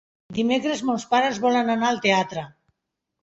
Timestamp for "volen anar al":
1.45-2.01